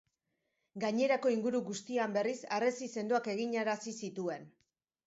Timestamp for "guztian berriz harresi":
1.69-2.91